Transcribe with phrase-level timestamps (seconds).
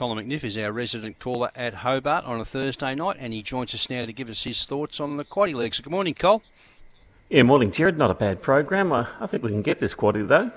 [0.00, 3.74] Colin McNiff is our resident caller at Hobart on a Thursday night, and he joins
[3.74, 5.78] us now to give us his thoughts on the quaddy legs.
[5.78, 6.42] Good morning, Cole.
[7.28, 7.98] Yeah, morning, Jared.
[7.98, 8.94] Not a bad program.
[8.94, 10.52] I, I think we can get this quaddy though.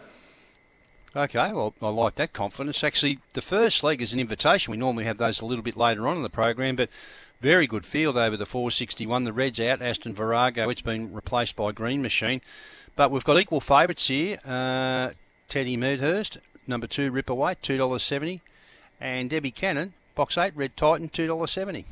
[1.14, 2.86] Okay, well, I like that confidence.
[2.86, 4.72] Actually, the first leg is an invitation.
[4.72, 6.88] We normally have those a little bit later on in the program, but
[7.42, 9.26] very good field over the 461.
[9.26, 10.70] The Reds out, Aston Virago.
[10.70, 12.40] It's been replaced by Green Machine.
[12.96, 14.38] But we've got equal favourites here.
[14.46, 15.10] Uh,
[15.50, 18.40] Teddy Medhurst, number two, Ripper Weight, $2.70.
[19.04, 21.84] And Debbie Cannon, box eight, Red Titan, $2.70.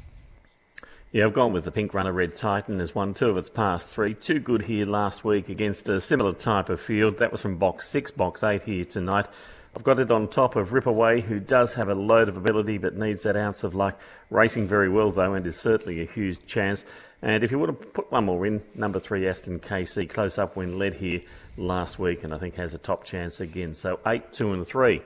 [1.12, 3.94] Yeah, I've gone with the Pink Runner Red Titan as won two of its past
[3.94, 4.14] three.
[4.14, 7.18] Too good here last week against a similar type of field.
[7.18, 9.28] That was from box six, box eight here tonight.
[9.76, 12.96] I've got it on top of Ripaway, who does have a load of ability but
[12.96, 14.00] needs that ounce of luck.
[14.30, 16.86] Racing very well though, and is certainly a huge chance.
[17.22, 20.56] And if you want to put one more in, number three Aston KC, close up
[20.56, 21.20] when led here
[21.58, 23.74] last week, and I think has a top chance again.
[23.74, 25.02] So eight, two, and three.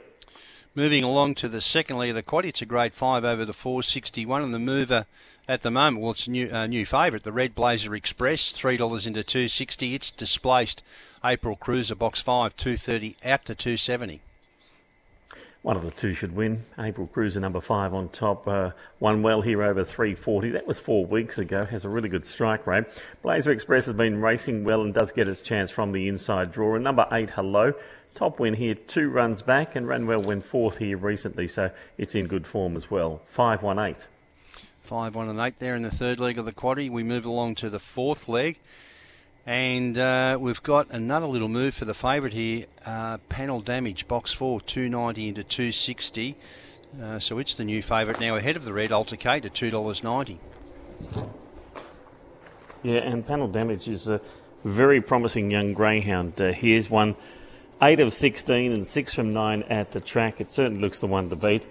[0.77, 3.53] Moving along to the second leg of the quad, it's a grade five over the
[3.53, 5.05] 461, and the mover
[5.47, 8.75] at the moment, well, it's a new uh, new favourite, the Red Blazer Express, three
[8.75, 9.95] dollars into 260.
[9.95, 10.83] It's displaced
[11.23, 14.19] April Cruiser box five, 230 out to 270.
[15.65, 16.63] One of the two should win.
[16.77, 18.47] April Cruiser number five on top.
[18.47, 20.51] Uh, won well here over 340.
[20.51, 21.65] That was four weeks ago.
[21.65, 22.85] Has a really good strike rate.
[23.23, 26.75] Blazer Express has been racing well and does get its chance from the inside draw.
[26.75, 27.73] And number eight, Hello.
[28.13, 32.13] Top win here, two runs back, and ran well when fourth here recently, so it's
[32.13, 33.23] in good form as well.
[33.25, 34.07] 5 1 8.
[34.83, 36.91] 5 1 and 8 there in the third leg of the quaddy.
[36.91, 38.59] We move along to the fourth leg.
[39.45, 42.65] And uh, we've got another little move for the favourite here.
[42.83, 46.35] Uh, panel damage, box four, 290 into 260.
[47.01, 50.37] Uh, so it's the new favourite now ahead of the red Altercate at $2.90.
[52.81, 54.19] Yeah, and panel damage is a
[54.63, 56.41] very promising young greyhound.
[56.41, 57.15] Uh, here's one,
[57.81, 60.41] 8 of 16 and 6 from 9 at the track.
[60.41, 61.65] It certainly looks the one to beat.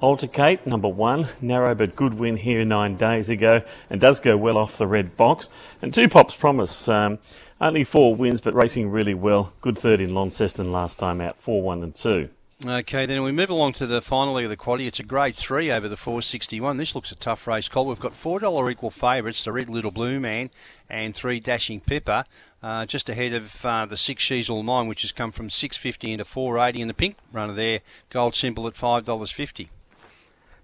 [0.00, 4.56] Altercate, number one, narrow but good win here nine days ago, and does go well
[4.56, 5.50] off the red box.
[5.82, 7.18] And two pops promise, um,
[7.60, 9.52] only four wins, but racing really well.
[9.60, 12.30] Good third in Launceston last time out, four one and two.
[12.64, 14.86] Okay, then we move along to the final of the quaddy.
[14.86, 16.76] It's a grade three over the 461.
[16.76, 17.86] This looks a tough race, Cole.
[17.86, 20.50] We've got $4 equal favourites, the Red Little Blue Man
[20.90, 22.26] and three Dashing Pippa,
[22.62, 26.12] uh, just ahead of uh, the six She's All Mine, which has come from 650
[26.12, 27.80] into 480 and the pink runner there,
[28.10, 29.68] gold symbol at $5.50.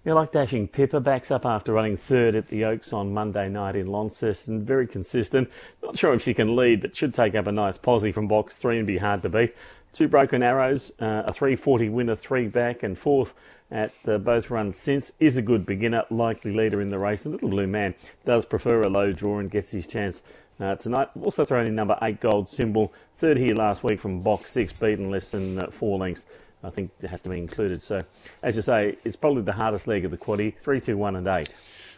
[0.06, 3.74] Yeah, like Dashing Pippa backs up after running third at the Oaks on Monday night
[3.74, 4.64] in Launceston.
[4.64, 5.50] Very consistent.
[5.82, 8.56] Not sure if she can lead, but should take up a nice posse from box
[8.56, 9.52] three and be hard to beat.
[9.92, 13.34] Two broken arrows, uh, a 340 winner, three back, and fourth
[13.72, 15.12] at uh, both runs since.
[15.18, 17.26] Is a good beginner, likely leader in the race.
[17.26, 17.92] A little blue man
[18.24, 20.22] does prefer a low draw and gets his chance
[20.60, 21.08] uh, tonight.
[21.20, 25.10] Also thrown in number eight gold symbol, third here last week from box six, beaten
[25.10, 26.26] less than uh, four lengths.
[26.66, 27.80] I think it has to be included.
[27.80, 28.02] So,
[28.42, 30.54] as you say, it's probably the hardest leg of the quaddy.
[30.60, 31.52] Three, two, one, and eight.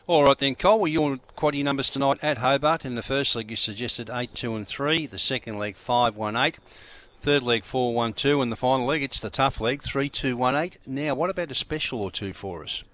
[0.06, 0.81] All right then, Cole.
[0.81, 2.87] Well, your quaddy numbers tonight at Hobart.
[2.87, 5.06] In the first leg, you suggested eight, two, and three.
[5.06, 6.59] The second leg, five, one, eight.
[7.21, 10.37] Third leg, four, one, two, and the final leg, it's the tough leg, three, two,
[10.37, 10.79] one, eight.
[10.87, 12.85] Now, what about a special or two for us?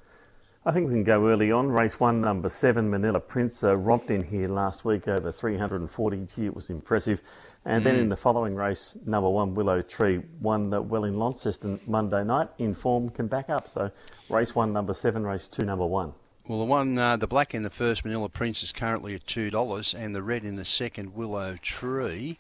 [0.67, 1.69] I think we can go early on.
[1.71, 6.25] Race one, number seven, Manila Prince, uh, romped in here last week over 340.
[6.25, 7.21] Gee, it was impressive.
[7.67, 7.85] And mm.
[7.85, 12.25] then in the following race, number one, Willow Tree, won uh, well in Launceston Monday
[12.25, 12.49] night.
[12.57, 13.69] In form, can back up.
[13.69, 13.91] So
[14.31, 16.15] race one, number seven, race two, number one.
[16.49, 19.51] Well, the one, uh, the black in the first Manila Prince is currently at two
[19.51, 22.39] dollars, and the red in the second Willow Tree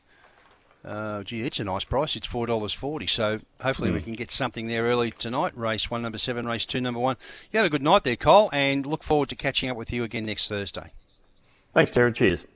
[0.84, 2.16] uh, gee, it's a nice price.
[2.16, 3.06] It's four dollars forty.
[3.06, 3.94] So hopefully mm.
[3.94, 4.04] we hmm.
[4.04, 5.56] can get something there early tonight.
[5.56, 6.46] Race one, number seven.
[6.46, 7.16] Race two, number one.
[7.50, 10.04] You have a good night there, Cole, and look forward to catching up with you
[10.04, 10.92] again next Thursday.
[11.72, 12.12] Thanks, Terry.
[12.12, 12.46] Cheers.